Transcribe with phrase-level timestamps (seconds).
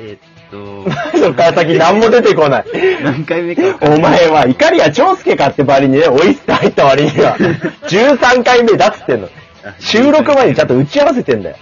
[0.00, 0.84] えっと、
[1.18, 2.64] そっから先何も出てこない。
[3.02, 3.62] 何回目か。
[3.82, 7.36] お前は、怒りや長介かって割にね、オイスター入った割には、
[7.88, 9.28] 13回目だっつってんの。
[9.64, 11.56] あ収録前にちゃんと打ち合わせてんだよ。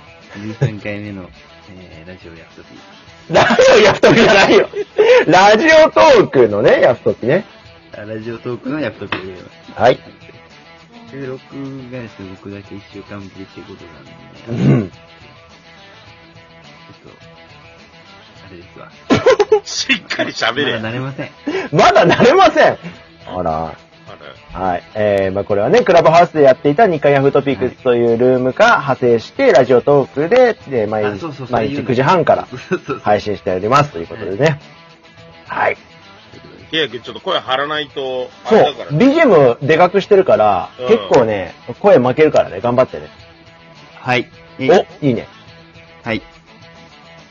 [0.61, 1.29] 13回目の、
[1.75, 2.67] えー、ラジオやっとき。
[3.29, 4.69] ラジオヤフトピじゃないよ。
[5.27, 7.45] ラジオトークのね、ヤフトピね。
[7.93, 9.41] あラジオトークのやっときでございま
[9.77, 9.81] す。
[9.81, 9.99] はい。
[11.11, 11.41] 収録
[11.91, 13.85] がですね、僕だけ1週間ぶりっていうこと
[14.53, 15.16] なんで、うね、ちょっん。
[18.47, 18.91] あれですわ。
[19.65, 20.79] しっかり喋れ。
[20.79, 21.31] まだ慣れません。
[21.73, 22.79] まだ慣れません。
[23.27, 23.75] あら。
[24.55, 24.83] あはい。
[24.95, 33.01] えー、まあこれはね、クラブハウスでやっていた日刊ヤフートピックスというルームから派生して、ラジオトークで、で毎日あそうそうそう毎日9時半からそうそうそう。
[33.01, 34.61] 配信しておりますということでね。
[35.49, 35.77] はい。
[36.71, 39.07] ケイヤ君ちょっと声張らないと、あそうれだから、ね。
[39.07, 43.09] BGM でかくしてるから、うん結構ね、声負けるからね、頑張ってね。
[43.95, 44.31] はい。
[44.59, 45.27] えお、いいね。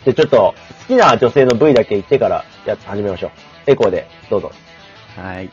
[0.05, 0.13] はい。
[0.13, 3.31] で、ちょっと、好きな女性の部位だけ言ってから、や始めましょう。
[3.71, 4.51] エコーで、どうぞ。
[5.15, 5.49] はい。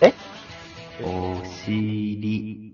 [0.00, 0.14] え？
[1.02, 2.72] お尻。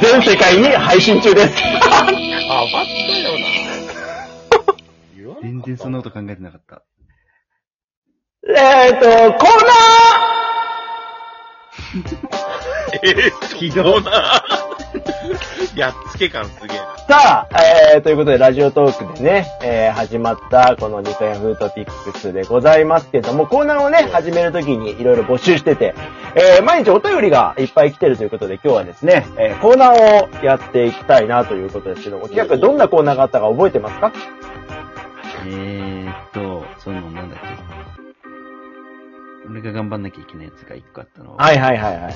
[0.00, 1.54] 全世界に配信中です。
[1.56, 2.18] あ、った
[3.28, 3.46] よな。
[5.42, 6.82] 全然そんなこと考えてなかった。
[8.48, 10.17] えーと、コーナー
[13.02, 14.42] えー、ひどいな。
[15.74, 16.84] やっつけ感すげえな。
[17.08, 17.62] さあ、
[17.94, 25.94] えー、ということで、ラジオトークでね、えー、始まった、このニカヤフートピックスでございますけども、コーナーをね、始めるときにいろいろ募集してて、
[26.34, 34.12] えー、毎日お便りがいっぱい来てるということで、今日はですね、えー、コーナーをやっていきたいなということですけども、企画どんなコーナーがあったか覚えてますか？
[35.46, 37.77] えーっと、その、なんだっけ。
[39.50, 41.32] 俺が頑張んなきゃいけないやつが一個あったの。
[41.32, 41.36] い。
[41.38, 42.14] はいはいはいはい。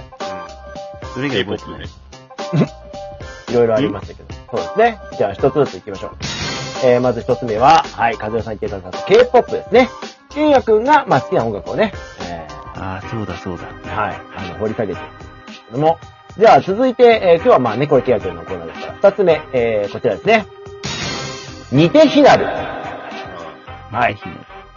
[1.15, 1.89] それが覚えてない。
[3.49, 4.35] いろいろありましたけど。
[4.51, 5.01] そうですね。
[5.17, 6.11] じゃあ一つずつ行きましょう。
[6.85, 9.89] えー、まず一つ目は、はい、和代さん言ってくださった K-POP ですね。
[10.37, 13.65] ゆうやくんが、まあ好きな音楽をね、えああ、そうだそうだ。
[13.65, 15.11] ー、はい、あの、掘り下げてるん
[15.47, 15.99] ですけども。
[16.39, 20.47] じゃあ続いて、えー、今日はまあね、これケア君のコーナーですから、二つ目、えー、こちらですね。
[21.71, 22.47] 似て非なる。
[22.47, 24.17] はい。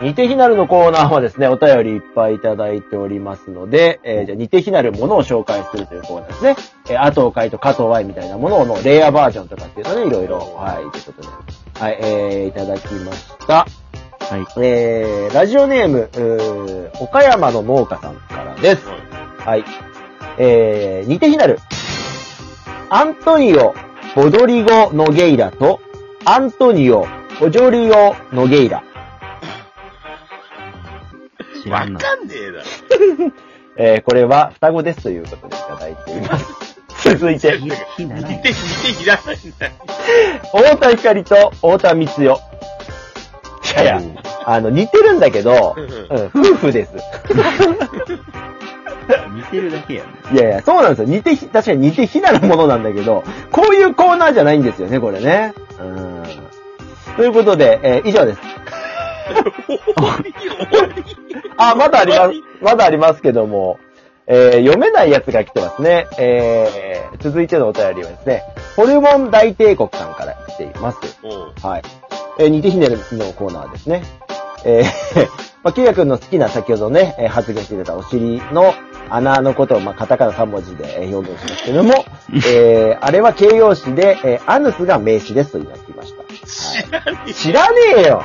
[0.01, 6.55] 似て非なるのコーナーはですね、お便りいっぱいいただいておりますので、えーじゃあ似て非なるものを紹介するというコーナーですね。
[6.89, 11.27] えー、あとかいと加藤愛みたいなもののレイヤーバージョンとかっていうのね、いろいろ、はい、ということで。
[11.79, 13.53] はい、えー、いただきました。
[13.55, 13.65] は
[14.37, 14.45] い。
[14.61, 18.83] えー、ラジオネーム、うー岡山の農家さんからです。
[19.39, 19.63] はい。
[20.37, 21.59] えー、似て非なる。
[22.89, 23.73] アントニオ・
[24.15, 25.79] ボドリゴ・ノゲイラと、
[26.25, 27.07] アントニオ・
[27.39, 28.83] ボジョリオ・ノゲイラ。
[31.69, 31.99] わ知らんな。
[31.99, 33.31] かんねえだろ。
[33.77, 36.45] えー、これは双子ですということでいただいています。
[37.09, 39.37] 続いて、似て、似ていらないん。
[39.37, 42.39] 太田光と太田光代。
[43.65, 44.01] いやいや、
[44.45, 45.81] あの、似てるんだけど、う
[46.13, 46.91] ん、夫婦です。
[49.35, 50.09] 似てるだけやね。
[50.33, 51.07] いやいや、そうなんですよ。
[51.07, 55.53] 似てひ、確かに似て非なるものなんだけど、こういうコーナーじゃないんですよね、これね。
[55.79, 56.23] うん。
[57.17, 58.39] ということで、えー以上です。
[61.57, 62.31] あ、まだあります、
[62.61, 63.79] まだありますけども、
[64.27, 66.07] えー読めないやつが来てますね。
[66.17, 68.43] えー続いてのお便りはですね、
[68.75, 70.99] ホルモン大帝国さんから来ています。
[71.65, 71.81] はい。
[72.37, 74.03] えー、似て非なるのコーナーですね。
[74.65, 74.83] えー、
[75.63, 78.73] まあ、キュウヤ君の好きな先ほどね、えー発言してくれたお尻の
[79.09, 81.93] 穴のことを、まあ、カタカナ3文字でえー表現しますけども、
[82.47, 86.23] えー、あれは形容詞で、えー、アヌスが名詞ですと言いきました。
[86.45, 87.33] 知らねえ。
[87.33, 88.23] 知らねえよ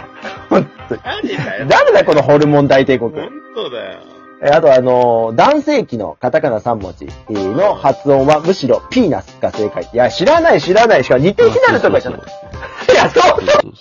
[0.51, 1.01] 本当に。
[1.03, 1.67] 誰だよ。
[1.69, 3.11] 誰だこのホルモン大帝国。
[3.13, 4.01] 本当だよ。
[4.43, 9.89] えーあとあのー男性器のカタカナ3文字の発音はむしろピーナスが正解。
[9.93, 12.21] いや、知らない知らないしか似て非なるとかじゃない。
[12.21, 13.73] いや、そうそうそう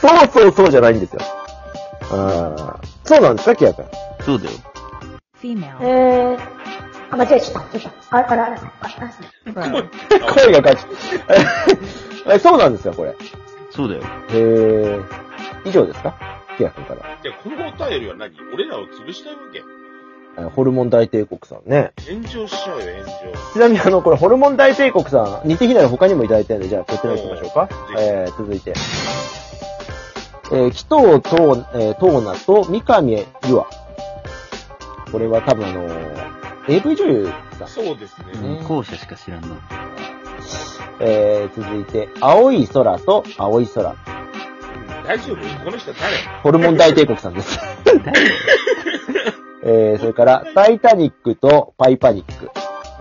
[0.00, 1.20] そう.そうそうじゃないんですよ。
[2.12, 2.56] うん。
[3.04, 3.84] そうなんですか、キヤ君？
[4.24, 4.50] そうだよ。
[5.42, 5.76] Female.
[5.82, 6.38] えー、
[7.10, 7.78] あ、間違えちゃった。
[7.78, 8.16] ちょっと。
[8.16, 8.60] あ、あら、あら、あ、
[10.28, 10.86] あ、声がかち。
[12.26, 13.14] え、そうなんですよ、これ。
[13.70, 14.02] そうだよ。
[14.30, 15.04] へー。
[15.64, 16.14] 以上ですか？
[16.56, 17.18] キヤ君から。
[17.22, 18.32] じゃあ、このお便りは何？
[18.54, 19.62] 俺らを潰したいわけ
[20.38, 21.92] えーホルモン大帝国さんね。
[22.08, 23.52] 炎上しちゃうよ、炎上。
[23.52, 27.68] ちなみにあの、これ、ホルモン大帝国さん、似て非なる他にもいただいてるんで、じゃあ、こちら行きましょうか。
[27.98, 28.72] えー、続いて。
[30.52, 33.64] えー、紀藤と、えー、トーナと三上優愛。
[35.12, 36.22] これは多分あのー、
[36.68, 37.66] AV 女優だ。
[37.66, 38.58] そうですね。
[38.58, 39.48] うん後者しか知らんな。
[41.00, 43.94] えー、続いて、青い空と青い空。
[45.02, 45.36] うん大丈夫？
[45.64, 46.16] この人誰？
[46.42, 47.58] ホルモン大帝国さんです。
[49.64, 52.50] えー、それから、タイタニックとパイパニック。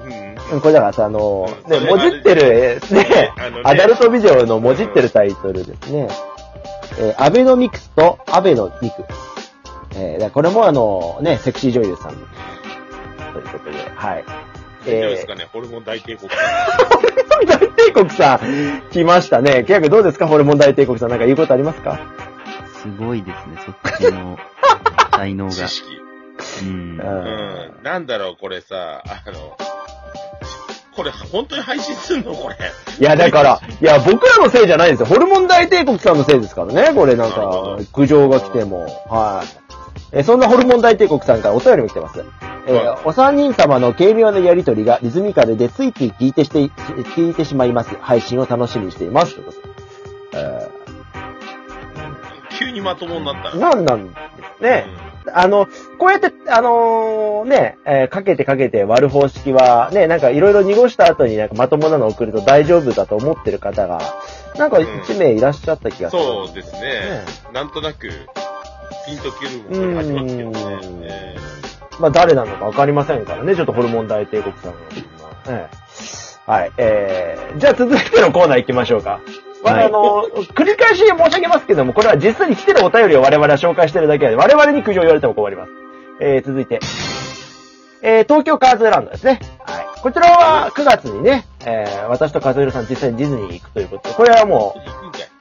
[0.05, 0.11] うん。
[0.55, 3.31] うんこれだからさ、あのー、ね、もじってる、えーね
[3.63, 6.07] アダルトビデオのもじってるタイトルですね。
[6.99, 9.03] えーアベノミクスとアベノミク。
[9.95, 12.11] えー、これもあの、ね、セクシー女優さん。
[13.33, 14.23] ということで、はい。
[14.85, 15.47] 大丈夫でえすかね？
[15.51, 16.29] ホルモン大帝国。
[17.43, 19.63] ー、 大帝国さん、来ましたね。
[19.63, 20.27] ケヤ君どうですか？
[20.27, 21.09] ホルモン大帝国さん。
[21.09, 21.99] なんか言うことありますか？
[22.81, 24.37] すごいですね、そっちの
[25.15, 25.51] 才能が。
[25.51, 25.89] 知識。
[26.63, 26.99] うん。
[26.99, 27.83] ううん。
[27.83, 29.55] なんだろう、これさ、あの、
[30.95, 32.33] これ本当に配信すんの？
[32.33, 32.55] これ。
[32.99, 35.05] いや、だから、いや、僕らのせいじゃないんですよ。
[35.05, 36.91] ホルモン大帝国さんのせいですからね。
[36.95, 38.85] これなんか、苦情が来ても。
[39.09, 39.43] は
[40.11, 40.17] い。
[40.19, 42.23] え、そんなホルモン大帝国さんからお便りも来てます。
[42.71, 47.95] えーはお三人様の軽妙なやりとりがリズミカルでついつい聞いてして、聞いてしまいます。
[48.01, 49.35] 配信を楽しみにしています。
[49.35, 49.71] ということで
[50.33, 50.69] え
[52.59, 53.57] 急にまともになった。
[53.57, 54.13] なんなんで
[54.57, 54.85] すね。
[55.33, 63.99] あの、こうやって、あのーね、えーかけてかけて割る方式は、ね、なんかいろいろ濁した後になんかまともなの送ると大丈夫だと思ってる方が、
[64.57, 66.21] なんか一名いらっしゃった気がする。
[66.23, 67.23] そうですね。
[67.53, 68.09] なんとなく、
[69.05, 71.50] ピンとくるものがありますけどね。
[72.01, 74.77] えまあ誰なのかわかりませんからね、ちょっとホルモン大帝国さんの。
[75.47, 75.81] ええ
[76.47, 79.21] はい、えー、じゃあ続いてのコーナー行きましょうか。
[79.63, 80.23] まあ、あの、
[80.55, 85.71] 繰り返し申し上げますけども、これは実際に来てるお便りを我々は紹介してるだけで、我々に苦情言われても困ります。
[86.19, 86.79] えー、続いて。
[88.01, 89.39] えー、東京カーズランドですね。
[89.59, 90.01] はい。
[90.01, 94.75] こちらは9月にね、えー、私とカズエルさん実際にディズニーに行くということで、これはも。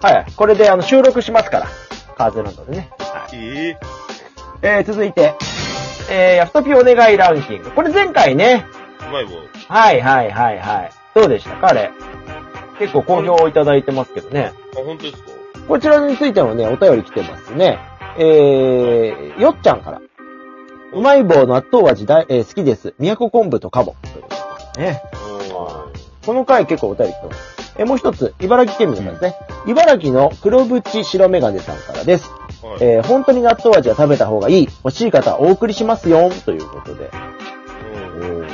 [0.02, 1.66] う、はい、これであの収録しますから、
[2.16, 2.90] カーズランドでね。
[2.98, 3.38] はい。
[3.38, 3.78] え
[4.62, 5.34] えー、続いて、
[6.08, 7.70] えー、ヤフトピお願いランキング。
[7.70, 9.32] これ前回ね、ー、うまい棒。
[9.68, 10.90] はいはいはいはい。
[11.14, 11.90] どうでしたかあれ？
[12.78, 14.52] 結構好評をいただいてますけどね。
[14.74, 15.30] あ、本当ですか？
[15.68, 17.78] こちらについてもね、お便り来てますね。
[18.18, 20.00] えー、よっちゃんから。
[20.92, 22.94] うまい棒納豆味大、えー好きです。
[22.98, 23.94] 都昆布とカボ。
[24.76, 25.02] ね。
[25.52, 25.88] お
[26.26, 27.74] この回結構お便り来てます。
[27.78, 29.36] えーもう一つ、茨城県民の方ですね。
[29.66, 32.30] 茨城の黒縁白メガネさんからです。
[32.62, 32.78] ーはい。
[32.82, 34.68] えー本当に納豆味は食べた方がいい。
[34.84, 36.30] 欲しい方お送りしますよ。
[36.44, 37.10] ということで。
[38.20, 38.46] うん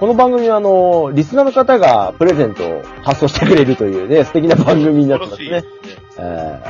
[0.00, 5.62] この番組はあの、リスナーの方がプレゼントを発送してくれるというね、素敵な番組になってますね。
[6.18, 6.62] え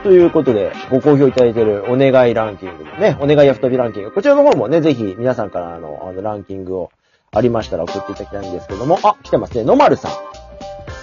[0.00, 4.12] ー、ということで、ご好評いただいているお願いランキングもね、お願いヤフトビランキング。
[4.12, 6.90] こちらの方もね、ぜひ皆さんからあの、あのランキングを
[7.30, 9.64] ありましたら送っていただきたいんですけども、あ、来てますね。
[9.64, 10.12] ノマルさん。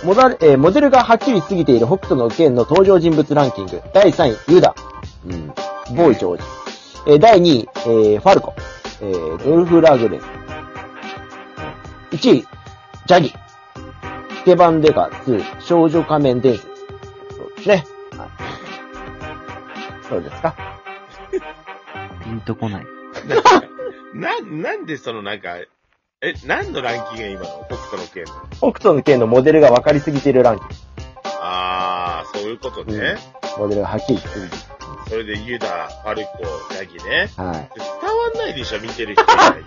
[0.08, 3.82] モダル、えーモデルがはっきり過ぎている北斗の剣の登場人物ランキング。
[3.94, 4.74] 第3位、ユダ。
[5.26, 5.48] うん。
[5.48, 6.44] ボーイジョージ。
[7.08, 8.54] えー第2位、えーファルコ。
[9.02, 10.22] えードルフ・ラグレン。
[12.12, 13.34] 1位、ジャギ。
[14.40, 16.68] スケバンデカ2、少女仮面伝説。
[16.68, 17.86] そうですね。
[18.18, 18.30] はい。
[20.10, 20.56] そうですか？
[22.24, 22.86] ピンとこない。
[24.14, 25.58] な、なんでそのなんか、
[26.22, 27.66] え、何のランキングが今の？
[27.70, 28.32] 北斗の剣の。
[28.58, 30.74] 北斗の剣のモデルが分かりすぎているランキング。
[31.42, 33.18] あー、そういうことね。
[33.58, 34.79] モデルがはっきりしすぎて。
[35.10, 36.44] それでユダ、ファルコ、
[36.76, 37.30] ヤギね。
[37.36, 37.70] はい。
[37.76, 39.64] 伝わんないでしょ、見てる人以外に。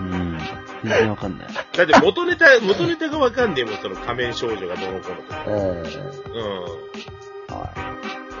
[0.00, 0.38] うん。
[0.82, 1.48] 全然わかんない。
[1.48, 5.44] だって元ネタ、 元ネタがわかんねえもん、その仮面少女がどうのこうのとか。
[5.46, 5.54] うん。
[5.54, 5.82] うん。
[7.56, 7.70] は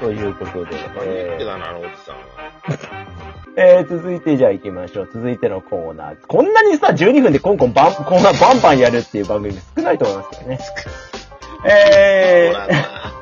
[0.00, 2.22] ということで、マニアックえだな、あのおじさんは。
[2.66, 3.12] ー
[3.54, 5.10] えー続いてじゃあ行きましょう。
[5.12, 6.16] 続いてのコーナー。
[6.26, 10.58] こんなにさ、12分でコンコンバン、コーナーバンバンやるっていう番組少ないと思いますけどね。
[11.64, 13.21] えほらな。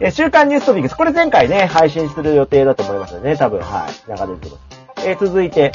[0.00, 0.94] えー、週刊ニューストピックス。
[0.94, 3.36] これ前回ね、配信する予定だと思いますよね。
[3.36, 4.10] 多分、はい。
[4.10, 4.56] 流れると思いま
[5.02, 5.06] す。
[5.06, 5.72] えー続いて、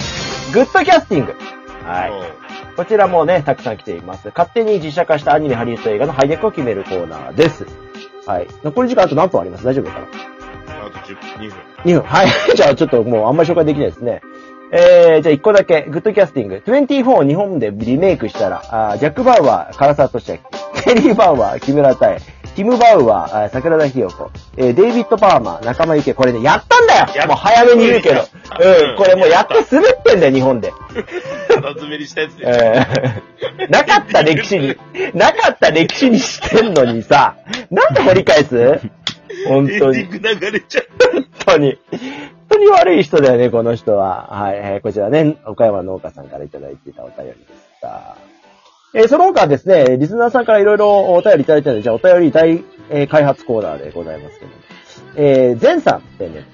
[0.53, 1.35] グッドキャスティング。
[1.83, 2.11] はい。
[2.75, 4.27] こちらもね、たくさん来ています。
[4.29, 7.65] 勝手に実写化したアニメハリウッド映画の配役を決めるコーナーです。
[8.25, 8.47] はい。
[8.63, 9.63] 残り時間あと何分あります？
[9.65, 9.99] 大丈夫かな？
[10.01, 10.87] うん。
[10.87, 11.57] あと10、2分。
[11.85, 12.01] 2分。
[12.03, 12.27] はい。
[12.55, 14.21] じゃあちょっともうあんまり紹介できないですね。
[14.69, 16.61] えー、じゃあ1個だけ、グッドキャスティング。
[16.65, 20.37] 24を日本でリメイクしたら、あージャック・バウアー、唐沢寿明、
[20.83, 22.19] ケリー・バウアー、木村太江、
[22.57, 26.13] ティム・バウアー、桜田ひよ子、えーデイビッド・パーマー、仲間由紀恵。
[26.15, 28.21] これね、やったんだよもう早めに言うけど。
[28.59, 30.73] うん、これもうやって滑ってんだよ、日本で。
[31.53, 32.45] ただ滑りしたやつで。
[32.47, 34.75] えーなかった歴史に、
[35.13, 37.35] なかった歴史にしてんのにさ、
[37.69, 38.79] なんで掘り返す？
[39.47, 40.19] 本当に、流
[40.51, 40.81] れちゃ。
[41.13, 41.77] 本当に。
[42.49, 44.29] 当に悪い人だよね、この人は。
[44.31, 47.37] はい、えーこちらね、岡山農家さんからいただいていたお便りでし
[47.81, 48.15] た。
[48.93, 54.57] えーその他ですね、リスナーさんからいろいろお便りいただいたので、じゃあお便り大、えー開発コーナーでございますけども。
[55.15, 56.45] えー、ゼンさんってね、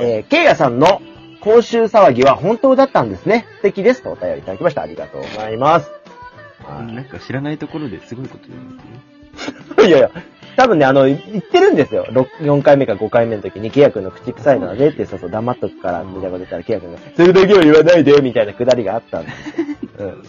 [0.00, 1.00] えー、ケイヤさんの
[1.40, 3.46] 公衆騒ぎは本当だったんですね。
[3.56, 4.82] 素敵ですとお便りいただきました。
[4.82, 5.90] ありがとうございます。
[6.62, 8.82] はいなんか知らないところですごいこと言うんで
[9.38, 9.88] すね。
[9.88, 10.10] いやいや、
[10.56, 12.06] 多分ね、あの、言ってるんですよ。
[12.10, 19.66] ろ4回目か5回目の時に、ケイヤ君の口臭いのはねって、そうそう、黙っとくから、みたいなこと言ったら、ケイヤ君が、それだけは言わないで、みたいなくだりがあったんですよ。
[19.98, 20.22] うん。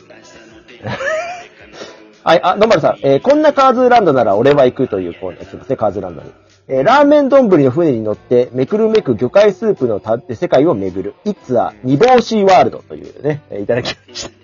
[2.23, 6.31] はい、あ、野丸さん、えーこんなカーズーランドなら俺は行くというコーナーですね、カーズーランドに。
[6.67, 14.41] えーラーメン丼の船に乗って、めくるめく魚介スープのた世界を巡る、イッツア二帽子ワールドというね、えーいただきました。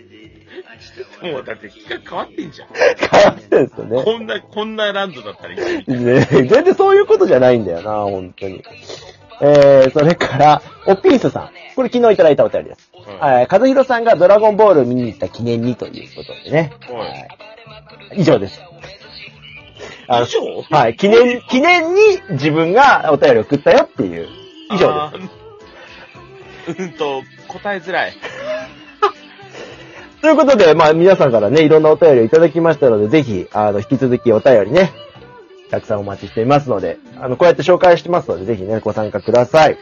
[1.21, 2.67] もうだって企画変わってんじゃん。
[3.09, 4.03] 変わってるんですよね。
[4.03, 5.59] こんな、こんなランドだったらいい。
[5.87, 8.63] ね全然そういうことじゃないんだよな、本当に。
[9.41, 11.49] えー、それから、おピースさん。
[11.77, 12.91] これ昨日いただいたお便りです。
[13.07, 16.73] うんはい、和弘さんがドラゴンボールを見に行った記念にということでね。
[16.89, 17.27] はいはい
[18.15, 18.59] 以上です。
[20.07, 20.39] あの以上？
[20.71, 24.27] はい、記念、記念に自分がお便りを送ったよっていう。
[24.71, 25.29] 以上あー
[26.79, 28.11] うんと、答えづらい。
[28.11, 28.21] です。
[30.21, 34.93] ということで、まあ皆さんからね、いろんなお便りをいただきましたので、ぜひ、あの、引き続きお便りね、
[35.69, 39.77] たくさんお待ちしていますので、あの、こうやって紹介してますので、ぜひね、ご参加ください。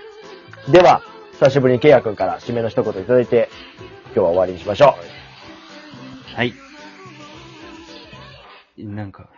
[0.70, 1.02] では、
[1.40, 3.50] 久しぶりにケイヤ君から締めの一言いただいて、
[4.06, 4.96] 今日は終わりにしましょ
[6.34, 6.54] はい。
[8.78, 9.30] なんか、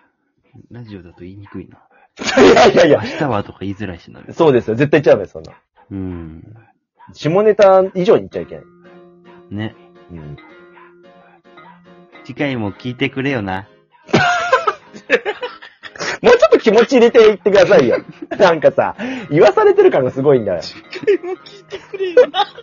[0.70, 1.80] ラジオだと言いにくいな。
[2.20, 2.44] う。
[2.44, 4.22] いやいやいや明、日はとか言いづらいしな。
[4.32, 4.76] そうですよ。
[4.76, 5.54] 絶対言っちゃうよ、そんな。
[5.90, 6.44] うん。
[7.14, 8.66] 下ネタ以上に言っちゃいけない。
[9.50, 9.76] ね。
[10.12, 10.38] うん。
[12.26, 13.68] 次回も聞いてくれよな。
[16.22, 18.00] もうちょっと気持ち入れていってくださいよ。
[18.38, 18.96] なんかさ、
[19.30, 20.62] 言わされてる感がすごいんだよ。
[21.24, 22.48] もう聞いてくれよな。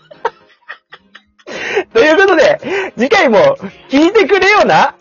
[1.92, 3.56] ということで、次回も
[3.88, 4.96] 聞いてくれよな